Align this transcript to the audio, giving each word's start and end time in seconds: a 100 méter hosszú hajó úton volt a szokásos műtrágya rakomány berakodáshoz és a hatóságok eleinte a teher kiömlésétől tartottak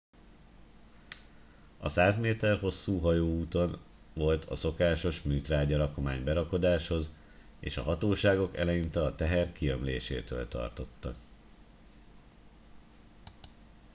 a 1.79 1.87
100 1.89 2.17
méter 2.19 2.59
hosszú 2.59 2.99
hajó 2.99 3.27
úton 3.39 3.79
volt 4.13 4.45
a 4.45 4.55
szokásos 4.55 5.21
műtrágya 5.21 5.77
rakomány 5.77 6.23
berakodáshoz 6.23 7.09
és 7.59 7.77
a 7.77 7.83
hatóságok 7.83 8.57
eleinte 8.57 9.03
a 9.03 9.15
teher 9.15 9.51
kiömlésétől 9.51 10.47
tartottak 10.47 11.15